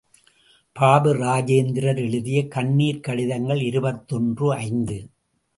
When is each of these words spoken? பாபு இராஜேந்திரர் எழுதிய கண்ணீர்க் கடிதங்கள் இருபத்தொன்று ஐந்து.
பாபு 0.75 1.15
இராஜேந்திரர் 1.15 2.01
எழுதிய 2.01 2.47
கண்ணீர்க் 2.47 3.03
கடிதங்கள் 3.03 3.61
இருபத்தொன்று 3.61 4.53
ஐந்து. 4.53 4.99